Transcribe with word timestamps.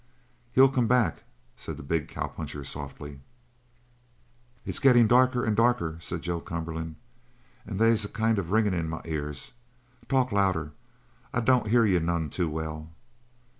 "He'll 0.53 0.67
come 0.71 0.87
back," 0.87 1.25
said 1.55 1.77
the 1.77 1.83
big 1.83 2.07
cowpuncher 2.07 2.63
softly. 2.63 3.19
"It's 4.65 4.79
gettin' 4.79 5.05
darker 5.05 5.45
and 5.45 5.55
darker," 5.55 5.97
said 5.99 6.23
Joe 6.23 6.39
Cumberland, 6.39 6.95
"and 7.67 7.77
they's 7.77 8.03
a 8.03 8.09
kind 8.09 8.39
of 8.39 8.49
ringing 8.49 8.73
in 8.73 8.89
my 8.89 9.03
ears. 9.05 9.51
Talk 10.09 10.31
louder. 10.31 10.71
I 11.33 11.39
don't 11.39 11.67
hear 11.67 11.85
you 11.85 11.99
none 11.99 12.31
too 12.31 12.49
well." 12.49 12.89